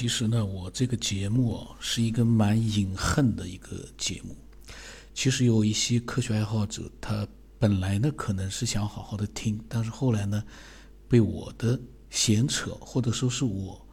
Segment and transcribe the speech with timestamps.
[0.00, 4.34] 其实呢，我这个节目哦，是一个蛮隐恨的一个节目。
[5.12, 10.42] 其实有一些科学爱好者，他本来呢可能是想好好的听，但是后来呢，
[11.06, 11.78] 被我的
[12.08, 13.86] 闲扯或者说是我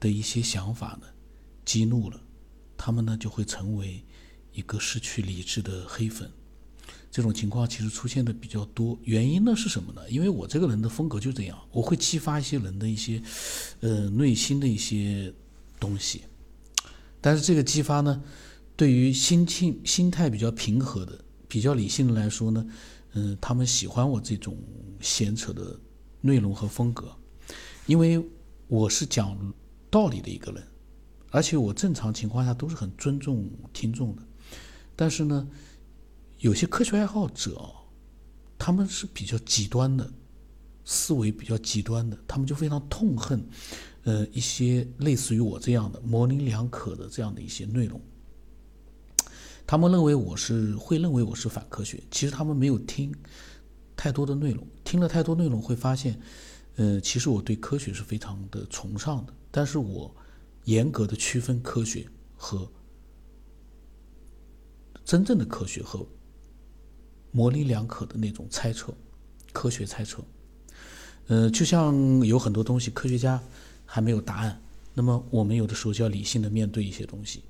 [0.00, 1.06] 的一些想法呢
[1.64, 2.20] 激怒了，
[2.76, 4.04] 他们呢就会成为
[4.54, 6.28] 一个失去理智的黑粉。
[7.12, 10.10] 这种情况其实出现的比较多，原因呢是什么呢？
[10.10, 13.22] 因为我这个人的风格就这样，我会激发一些人的一些，
[13.82, 15.32] 呃，内心的一些
[15.84, 16.22] 东西。
[17.20, 18.22] 但是这个激发呢，
[18.74, 22.66] 对于心情心态比较平和的、比较理性的来说呢，
[23.12, 24.56] 嗯，他们喜欢我这种
[25.00, 25.78] 闲扯的
[26.20, 27.14] 内容和风格，
[27.86, 28.22] 因为
[28.68, 29.36] 我是讲
[29.90, 30.62] 道理的一个人，
[31.30, 34.22] 而且我正常情况下都是很尊重听众的，
[34.96, 35.46] 但是呢。
[36.40, 37.72] 有些科学爱好者哦，
[38.58, 40.12] 他们是比较极端的，
[40.84, 43.44] 思维比较极端的，他们就非常痛恨，
[44.02, 48.00] 呃，一些类似于我这样的模棱两可的这样的一些内容。
[49.66, 53.14] 他们认为我是会认为我是反科学，其实他们没有听
[53.96, 56.20] 太多的内容，听了太多内容会发现，
[56.76, 60.14] 呃，其实我对科学是非常的崇尚的，但是我
[60.64, 62.06] 严格的区分科学
[62.36, 62.70] 和
[65.04, 66.06] 真正的科学和。
[67.36, 68.94] 模棱两可的那种猜测，
[69.52, 70.22] 科学猜测，
[71.26, 71.94] 呃，就像
[72.24, 73.40] 有很多东西，科学家
[73.86, 74.60] 还没有答案，
[74.92, 77.42] 那么我们有的时候就要理性的面对一些东西，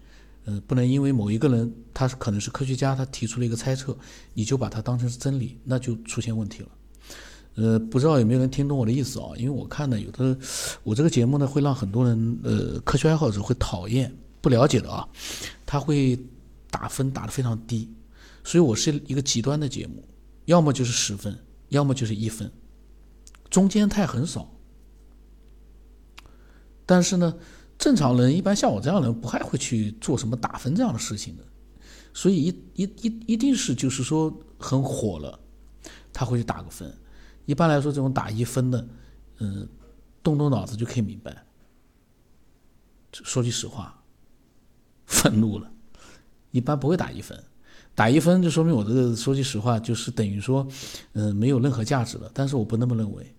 [0.44, 3.96] 呃，不能因为某一个人他可能是科学家，他提出了一个猜测，
[4.32, 6.68] 你就把它当成是真理，那就出现问题了。
[7.56, 9.30] 呃，不知道有没有人听懂我的意思啊？
[9.36, 10.36] 因为我看呢，有的
[10.82, 15.08] 我这个节目呢，会让很多人，呃，科学爱好者会讨厌，不了解的啊，
[15.64, 16.18] 他会
[16.70, 17.88] 打分打得非常低。
[18.42, 20.04] 所以我是一个极端的节目，
[20.46, 21.36] 要么就是十分，
[21.68, 22.50] 要么就是一分，
[23.50, 24.50] 中间态很少。
[26.86, 27.34] 但是呢，
[27.78, 31.42] 正常人一般像我这样的人不还会去做什么打分这样的事情的，
[32.12, 35.38] 所以一一一一定是就是说很火了，
[36.12, 36.92] 他会去打个分。
[37.46, 38.88] 一般来说，这种打一分的，
[39.38, 39.68] 嗯，
[40.22, 41.44] 动动脑子就可以明白。
[43.12, 44.02] 说句实话，
[45.06, 45.70] 愤怒了，
[46.50, 47.42] 一般不会打一分。
[47.94, 50.66] 打一分就说明我这个说句实话就是等于说，
[51.12, 52.30] 嗯，没有任何价值了。
[52.34, 53.34] 但是我不那么认为，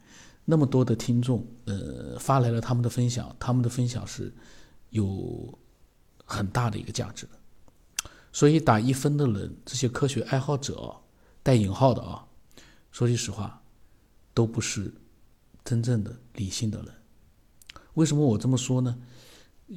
[0.45, 4.33] 那么多的听众，呃，发来了他们的分享，他们的分享是
[4.91, 5.53] 有
[6.23, 7.31] 很大的一个价值的。
[8.31, 10.95] 所以打一分的人，这些科学爱好者，
[11.43, 12.25] 带引号的啊，
[12.91, 13.61] 说句实话，
[14.33, 14.93] 都不是
[15.63, 16.87] 真正的理性的人。
[17.95, 18.95] 为什么我这么说呢？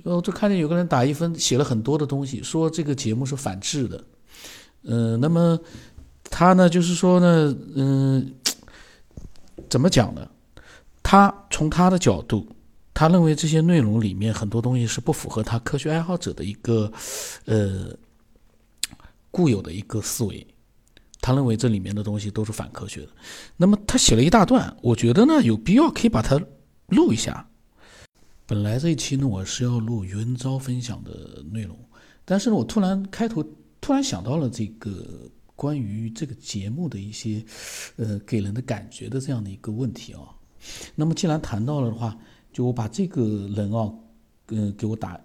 [0.04, 4.04] 我就看见有个人打一分，写了很多的东西，说这个节目是反制的。
[4.82, 5.58] 嗯，那么
[6.30, 8.32] 他呢，就是说呢，嗯，
[9.68, 10.26] 怎么讲呢？
[11.02, 12.46] 他从他的角度，
[12.94, 16.90] 他认为这些内容里面很多东西是不符合他科学爱好者的一个
[17.46, 17.86] 呃
[19.30, 20.46] 固有的一个思维。
[21.20, 23.08] 他认为这里面的东西都是反科学的。
[23.56, 26.40] 那么他写了一大段，我觉得呢有必要可以把它
[26.88, 27.46] 录一下。
[28.46, 31.76] 本来这一期呢我是要录余文昭分享的内容，
[32.24, 33.44] 但是呢我突然开头。
[33.80, 37.44] 突然想到了这个关于这个节目的一些，
[37.96, 40.20] 呃，给人的感觉的这样的一个问题啊。
[40.94, 42.16] 那么既然谈到了的话，
[42.52, 43.92] 就我把这个人啊，
[44.48, 45.18] 嗯，给我打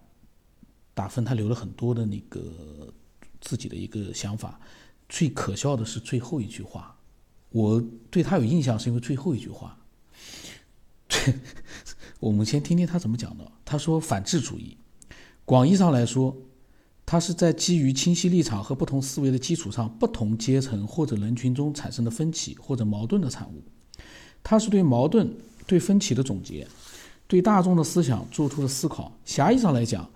[0.94, 2.94] 打分，他留了很多的那个
[3.42, 4.60] 自己的一个想法。
[5.10, 6.96] 最可笑的是最后一句话，
[7.50, 9.78] 我对他有印象是因为最后一句话。
[12.20, 13.52] 我们先听听他怎么讲的。
[13.66, 14.78] 他说：“反智主义，
[15.46, 16.36] 广义上来说。”
[17.06, 23.62] 它是在基于清晰立场和不同思维的基础上，不同阶层或者人群中产生的分歧或者矛盾的产物。
[24.42, 25.34] 它是对矛盾、
[25.68, 26.68] 对分歧的总结，
[27.28, 29.18] 对大众的思想做出的思考。
[29.26, 30.10] 狭义上来讲，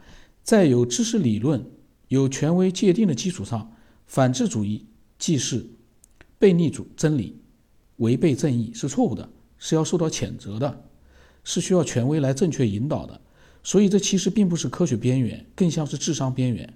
[0.44, 1.64] 在有知识理论、
[2.08, 3.74] 有权威界定的基础上，
[4.06, 4.86] 反智主义
[5.20, 5.68] 既是
[6.40, 7.40] 背逆主真理、
[7.98, 10.84] 违背正义，是错误的，是要受到谴责的，
[11.44, 13.22] 是需要权威来正确引导的。
[13.68, 16.74] 所以，这其实并不是科学边缘，更像是智商边缘。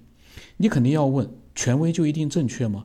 [0.58, 2.84] 你肯定要问：权威就一定正确吗？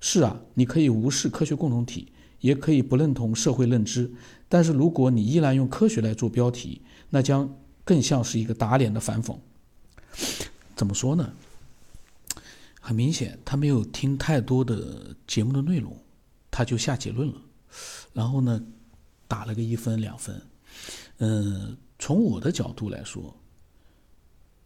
[0.00, 2.08] 是啊，你可以无视科学共同体，
[2.40, 4.10] 也可以不认同社会认知。
[4.48, 9.36] 但是，如果你依然用科学来做标题，那将更像是一个打脸的反讽。
[10.74, 11.32] 怎么说呢？
[12.80, 15.96] 很明显，他没有听太多的节目的内容，
[16.50, 17.34] 他就下结论了，
[18.12, 18.60] 然后呢，
[19.28, 20.42] 打了个一分两分。
[21.18, 21.76] 嗯。
[21.98, 23.34] 从我的角度来说，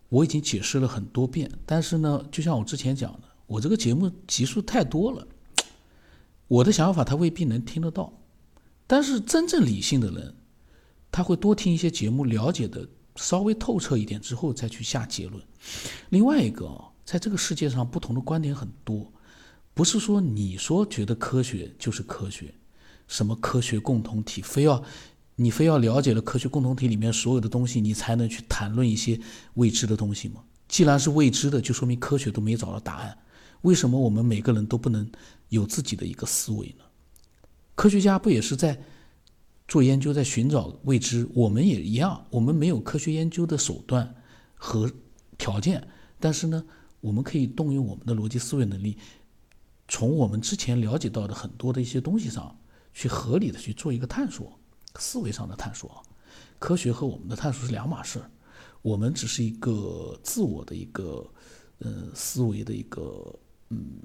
[0.08, 5.26] 我已经解释了很多遍，但是呢，就像我之前讲的，我这个节目集数太多了，
[6.48, 8.12] 我的想法他未必能听得到。
[8.86, 10.34] 但是真正理性的人，
[11.12, 15.40] 他会多听一些节目，了解的稍微透彻一点之后再去下结论。
[16.08, 16.68] 另外一个，
[17.04, 19.12] 在这个世界上不同的观点很多，
[19.74, 22.52] 不是说你说觉得科学就是科学，
[23.06, 24.82] 什么科学共同体，非要
[25.42, 29.18] 你非要了解了科学共同体里面所有的东西，你才能去谈论一些
[29.54, 30.44] 未知的东西吗？
[30.68, 33.16] 既然是未知的，就说明科学都没找到答案。
[33.62, 35.10] 为什么我们每个人都不能
[35.48, 36.84] 有自己的一个思维呢？
[37.74, 38.78] 科学家不也是在
[39.66, 41.26] 做研究，在寻找未知？
[41.32, 44.14] 我们也一样，我们没有科学研究的手段
[44.56, 44.92] 和
[45.38, 45.82] 条件，
[46.18, 46.62] 但是呢，
[47.00, 48.98] 我们可以动用我们的逻辑思维能力，
[49.88, 52.54] 从我们之前了解到的很多的一些东西上
[52.92, 54.59] 去合理的去做一个探索，
[54.96, 56.02] 思维上的探索啊。
[56.58, 58.22] 科学和我们的探索是两码事，
[58.82, 61.26] 我们只是一个自我的一个
[61.78, 63.38] 呃思维的一个。
[63.72, 64.00] 嗯，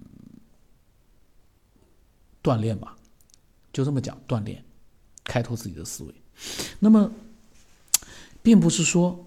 [2.43, 2.95] 锻炼吧，
[3.73, 4.63] 就这么讲，锻炼，
[5.23, 6.13] 开拓自己的思维。
[6.77, 7.11] 那么，
[8.43, 9.25] 并不是说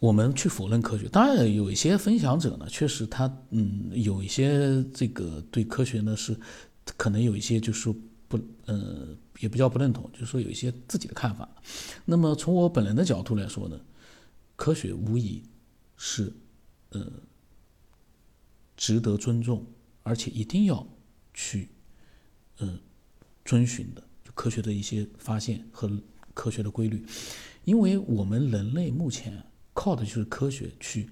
[0.00, 1.08] 我们去否认科学。
[1.08, 6.36] 当然，有一些分享者呢，确实他嗯，有一些这个对科学呢是
[6.96, 7.94] 可能有一些就是
[8.28, 9.08] 不，呃，
[9.40, 11.48] 也不叫不认同，就是说有一些自己的看法。
[12.04, 13.80] 那么，从我本人的角度来说呢，
[14.56, 15.42] 科学无疑
[15.96, 16.32] 是
[16.90, 17.10] 呃
[18.76, 19.66] 值得尊重。
[20.08, 20.86] 而且一定要
[21.34, 21.68] 去，
[22.60, 22.78] 嗯，
[23.44, 25.90] 遵循的就科学的一些发现和
[26.32, 27.04] 科学的规律，
[27.64, 29.44] 因为我们人类目前
[29.74, 31.10] 靠的就是科学去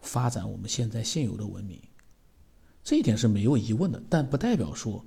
[0.00, 1.76] 发展我们现在现有的文明，
[2.84, 4.00] 这一点是没有疑问的。
[4.08, 5.04] 但不代表说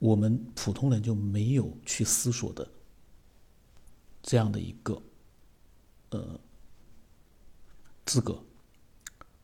[0.00, 2.68] 我们普通人就没有去思索的
[4.22, 5.00] 这样的一个
[6.08, 6.40] 呃
[8.04, 8.42] 资格，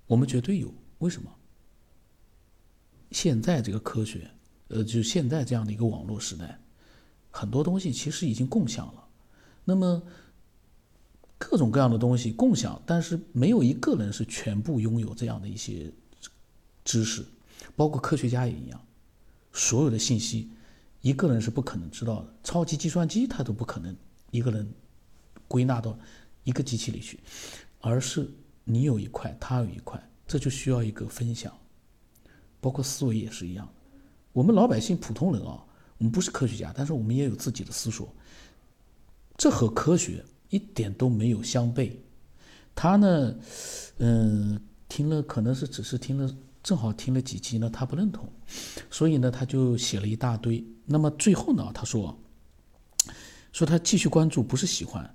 [0.06, 0.74] 我们绝对有。
[0.98, 1.30] 为什么？
[3.10, 4.30] 现在这个科学，
[4.68, 6.58] 呃，就现在这样的一个网络时代，
[7.30, 9.08] 很多东西其实已经共享了。
[9.62, 10.02] 那么
[11.36, 15.92] 各种各样的东西共享，但是没有一个人是全部拥有这样的一些
[16.82, 17.26] 知识，
[17.76, 18.82] 包括科学家也一样。
[19.56, 20.50] 所有的信息，
[21.00, 22.34] 一个人是不可能知道的。
[22.44, 23.96] 超级计算机它都不可能
[24.30, 24.70] 一个人
[25.48, 25.98] 归纳到
[26.44, 27.18] 一个机器里去，
[27.80, 28.30] 而是
[28.64, 31.52] 你有一块，他有一块，这就需要一个分享。
[32.60, 33.66] 包括思维也是一样，
[34.32, 35.64] 我们老百姓普通人啊，
[35.96, 38.12] 我们不是科学家，但是我们也有自己的思索。
[39.38, 41.92] 这和科学一点都没有相悖。
[42.74, 43.34] 他呢，
[43.98, 48.28] 嗯，听了可能是只是听了，正好听了几集呢，他不认同，
[48.90, 50.66] 所以呢，他就写了一大堆。
[50.84, 52.18] 那么最后呢，他说，
[53.52, 55.08] 说他继续关注不是喜欢，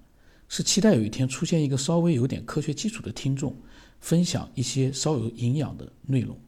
[0.47, 3.53] 是期待有一天出现一个稍微有点科学基础的听众，
[3.99, 6.39] 分享一些稍有营养的内容。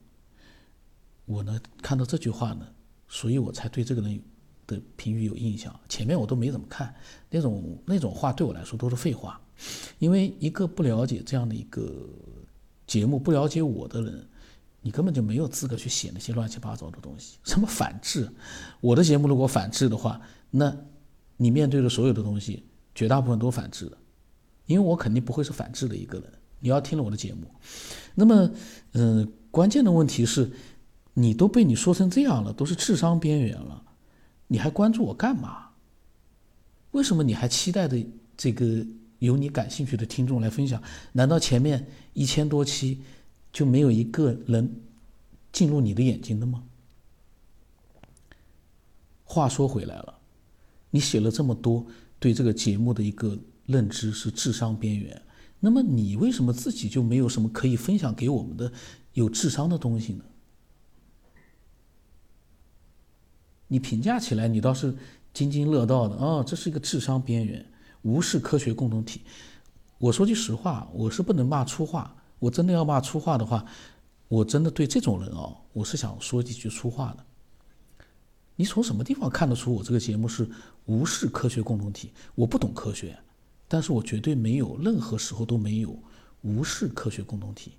[1.25, 2.65] 我呢看到这句话呢，
[3.09, 4.23] 所以我才对这个人
[4.65, 5.77] 的评语有印象。
[5.89, 6.95] 前面我都没怎么看，
[7.29, 9.38] 那种那种话对我来说都是废话。
[10.00, 12.07] 因为一个不了解这样的一个
[12.88, 14.29] 节目、不了解我的人，
[14.83, 17.38] 你根本就没有资格去写那些乱七八糟的东西。
[17.44, 18.30] 什么反制？
[18.80, 20.21] 我的节目如果反制的话，
[20.51, 20.71] 那
[21.38, 22.63] 你面对的所有的东西，
[22.94, 23.97] 绝大部分都反制的，
[24.68, 26.31] 因为我肯定不会是反制的一个人。
[26.59, 27.47] 你要听了我的节目，
[28.13, 28.51] 那么，
[28.91, 30.51] 嗯，关键的问题是。
[31.15, 33.83] 你都被你说成这样了，都是智商边缘了，
[34.47, 35.68] 你还关注我干嘛？
[36.89, 38.03] 为什么你还期待的
[38.36, 38.83] 这个
[39.19, 40.81] 有你感兴趣的听众来分享？
[41.12, 43.03] 难道前面一千多期
[43.53, 44.81] 就没有一个人
[45.53, 46.63] 进入你的眼睛的吗？
[49.24, 50.19] 话说回来了，
[50.89, 51.86] 你写了这么多
[52.19, 55.22] 对这个节目的一个认知是智商边缘，
[55.60, 58.72] 那么你为什么自己就没有什么可以分享给我们的
[59.13, 60.24] 有智商的东西呢？
[63.67, 64.95] 你评价起来，你倒是
[65.33, 66.43] 津津乐道的啊！
[66.43, 67.65] 这是一个智商边缘，
[68.03, 69.22] 无视科学共同体。
[69.98, 72.23] 我说句实话，我是不能骂粗话。
[72.43, 73.65] 我真的要骂粗话的话，
[74.27, 77.25] 我真的对这种人哦，我是想说几句粗话的。
[78.57, 80.50] 你从什么地方看得出我这个节目是
[80.85, 82.12] 无视科学共同体？
[82.35, 83.17] 我不懂科学，
[83.69, 85.97] 但是我绝对没有任何时候都没有
[86.41, 87.71] 无视科学共同体。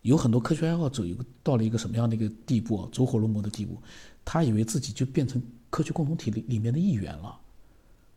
[0.00, 2.88] 有很多科学爱好者有个到了一个什么样的一个地步啊？
[2.90, 3.76] 走火入魔的地步。
[4.24, 7.38] 他以为自己就变成科学共同体里里面的一员了，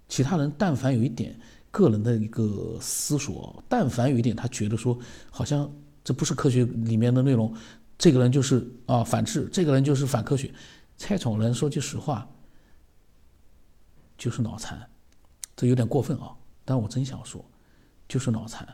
[0.07, 1.37] 其他人但凡有一点
[1.75, 4.97] 个人的一个思索，但凡有一点他觉得说
[5.29, 5.69] 好像
[6.05, 7.53] 这不是科学里面的内容，
[7.97, 10.49] 这个人就是啊反智，这个人就是反科学。
[10.95, 12.25] 蔡崇仁说句实话，
[14.17, 14.89] 就是脑残，
[15.53, 16.31] 这有点过分啊，
[16.63, 17.43] 但我真想说，
[18.07, 18.65] 就是脑残。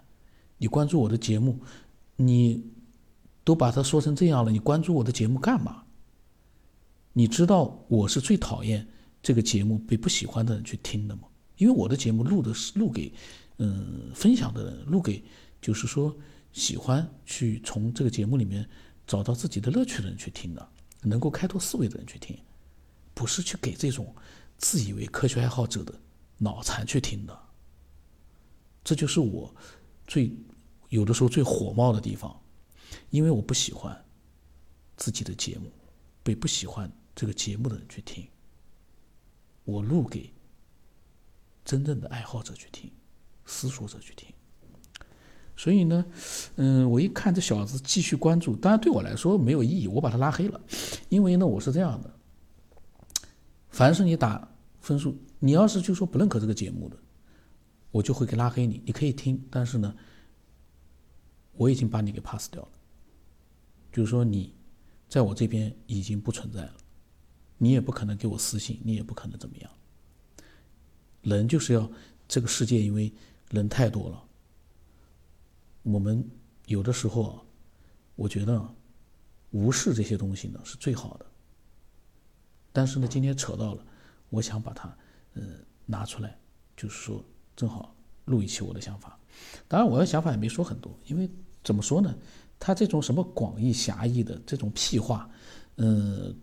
[0.60, 1.60] 你关注我的节目，
[2.16, 2.64] 你
[3.44, 5.84] 都把他说成这样了，你关注我的节目干嘛？
[7.14, 8.88] 你知道我是最讨厌
[9.24, 11.24] 这个节目被不喜欢的人去听的吗？
[11.62, 13.14] 因为我的节目录的是录给，
[13.58, 15.24] 嗯，分享的人，录给
[15.62, 16.18] 就是说
[16.52, 18.68] 喜欢去从这个节目里面
[19.06, 20.70] 找到自己的乐趣的人去听的，
[21.04, 22.36] 能够开拓思维的人去听，
[23.14, 24.12] 不是去给这种
[24.58, 25.94] 自以为科学爱好者的
[26.40, 27.40] 脑残去听的。
[28.84, 29.56] 这就是我
[30.08, 30.36] 最
[30.90, 32.42] 有的时候最火冒的地方，
[33.12, 33.96] 因为我不喜欢
[34.98, 35.72] 自己的节目
[36.24, 38.28] 被不喜欢这个节目的人去听，
[39.64, 40.34] 我录给
[41.72, 42.92] 真正的爱好者去听。
[43.46, 44.28] 思索者去听，
[45.58, 46.06] 所以呢，
[46.56, 50.62] 嗯，我一看这小子继续关注，当然对我来说没有意义，我把他拉黑了，
[51.10, 52.14] 因为呢，我是这样的，
[53.70, 54.48] 凡是你打
[54.80, 56.98] 分数，你要是就说不认可这个节目的，
[57.90, 59.94] 我就会给拉黑你，你可以听，但是呢，
[61.54, 62.70] 我已经把你给 pass 掉了，
[63.92, 64.56] 就是说你
[65.10, 66.76] 在我这边已经不存在了，
[67.58, 69.70] 你也不可能给我私信，你也不可能怎么样，
[71.22, 71.90] 人就是要
[72.28, 73.12] 这个世界，因为。
[73.52, 74.24] 人太多了，
[75.84, 76.26] 我们
[76.68, 77.44] 有的时候啊，
[78.16, 78.66] 我觉得
[79.50, 81.26] 无视这些东西呢是最好的。
[82.72, 83.86] 但是呢，今天扯到了，
[84.30, 84.88] 我想把它
[85.34, 85.44] 呃
[85.86, 86.40] 拿出来，
[86.78, 87.22] 就是说
[87.54, 89.20] 正好录一期我的想法。
[89.68, 91.30] 当然，我的想法也没说很多，因为
[91.62, 92.16] 怎么说呢，
[92.58, 95.30] 他这种什么广义狭义的这种屁话，
[95.76, 96.34] 嗯，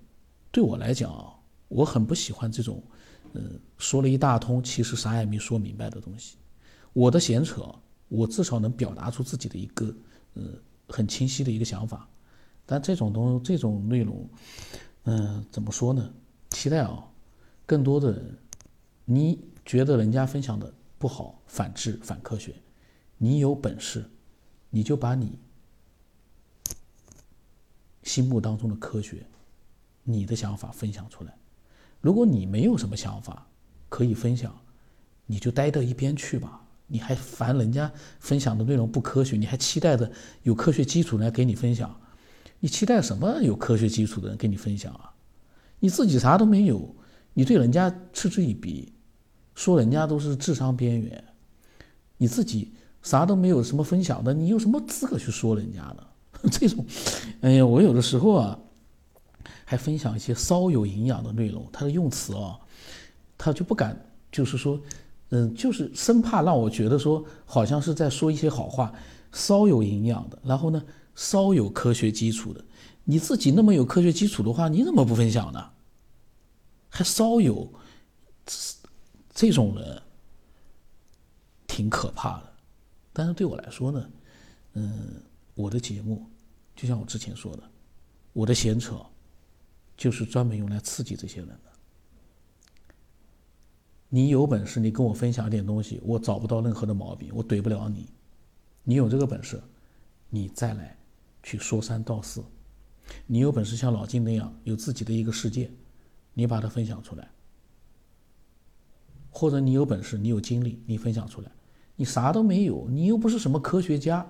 [0.50, 2.82] 对我来讲，我很不喜欢这种，
[3.34, 6.36] 嗯，说了一大通，其实啥也没说明白的东西。
[6.92, 7.74] 我的闲扯，
[8.08, 9.94] 我至少能表达出自己的一个，
[10.34, 10.42] 呃，
[10.88, 12.08] 很清晰的一个想法。
[12.66, 14.28] 但这种东这种内容，
[15.04, 16.12] 嗯，怎么说呢？
[16.50, 17.06] 期待啊，
[17.64, 18.38] 更多的人，
[19.04, 22.54] 你觉得人家分享的不好、反智、反科学，
[23.16, 24.04] 你有本事，
[24.70, 25.38] 你就把你
[28.02, 29.26] 心目当中的科学，
[30.02, 31.36] 你的想法分享出来。
[32.00, 33.46] 如果你没有什么想法
[33.88, 34.54] 可以分享，
[35.26, 36.62] 你就待到一边去吧。
[36.86, 39.36] 你还烦人家分享的内容不科学？
[39.36, 40.10] 你还期待着
[40.42, 41.94] 有科学基础来给你分享？
[42.60, 45.12] 你期待什么有科学基础的人给你分享啊？
[45.80, 46.96] 你自己啥都没有，
[47.34, 48.92] 你对人家嗤之以鼻，
[49.54, 51.24] 说人家都是智商边缘，
[52.16, 56.02] 你自己啥都没有什么分享的，你有什么资格去说人家呢？
[56.50, 56.84] 这种，
[57.42, 58.58] 哎呀，我有的时候啊，
[59.68, 62.58] 还分享一些稍有营养的内容，他的用词啊，
[63.36, 63.94] 他就不敢，
[64.32, 64.80] 就是说。
[65.30, 68.90] 嗯，就是生怕让我觉得说好像是在说一些好话，
[69.30, 70.82] 稍有营养的，然后呢，
[71.14, 72.64] 稍有科学基础的。
[73.04, 75.70] 你自己那么有科学基础的话，你怎么不分享呢？
[76.88, 77.70] 还稍有，
[79.34, 80.02] 这种人
[81.66, 82.50] 挺可怕的。
[83.12, 84.08] 但是对我来说呢，
[84.72, 85.22] 嗯，
[85.54, 86.24] 我的节目
[86.74, 87.62] 就像我之前说的，
[88.32, 88.94] 我的闲扯
[89.98, 91.70] 就是专门用来刺激这些人的。
[94.08, 98.06] 你有本事，你跟我分享一点东西，我找不到任何的毛病，我怼不了你。
[98.84, 99.60] 你有这个本事，
[100.30, 100.96] 你再来
[101.42, 102.42] 去说三道四。
[103.26, 105.70] 你有本事像老金那样有自己的一个世界，
[106.32, 107.28] 你把它分享出来。
[109.30, 111.50] 或者你有本事，你有精力，你分享出来。
[111.96, 114.26] 你啥都没有，你又不是什么科学家，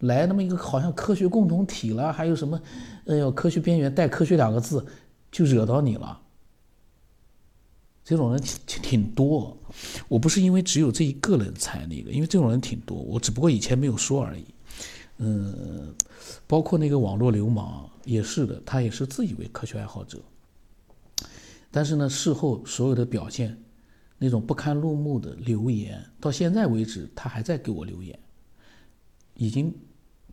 [0.00, 2.60] 来那么一个好像科学共同体了，还有什么，
[3.06, 4.84] 哎呦，科学边缘带科学两个字，
[5.30, 6.20] 就惹到你了。
[8.02, 9.56] 这种人挺挺多，
[10.08, 14.44] 我不是因为只有这一个人才那个，因为这种人挺多，我只不过以前没有说而已。
[15.18, 15.94] 嗯，
[16.46, 20.18] 包括那个网络流氓也是的，他也是自以为科学爱好者，
[21.70, 23.56] 但是呢，事后所有的表现，
[24.18, 28.18] 那种不堪入目的留言，到现在为止他还在给我留言，
[29.34, 29.72] 已经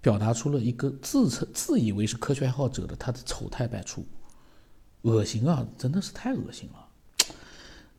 [0.02, 4.04] 表达出了一个自称自以为是科学爱好者的他的丑态百出，
[5.04, 6.88] 恶心啊，真的是太恶心了。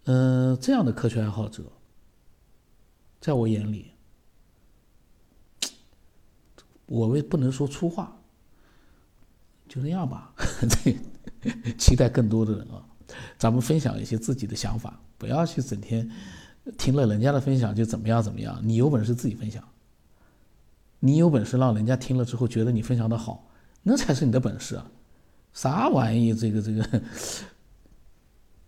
[0.05, 1.62] 嗯，这样的科学爱好者，
[3.21, 3.93] 在我眼里，
[6.87, 8.17] 我为不能说粗话，
[9.69, 10.33] 就那样吧。
[11.78, 12.83] 期待更多的人啊，
[13.38, 16.11] 咱们分享一些自己的想法，不要去整天
[16.76, 18.61] 听了人家的分享就怎么样怎么样。
[18.62, 19.62] 你有本事自己分享，
[20.99, 23.50] 你有本事让人家听了之后觉得你分享的好，
[23.83, 24.90] 那才是你的本事啊！
[25.60, 26.32] 啥玩意？
[26.32, 26.84] 这个这个，